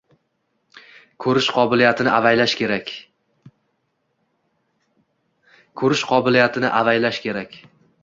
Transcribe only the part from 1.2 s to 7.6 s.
Ko‘rish qobiliyatini avaylash kerak!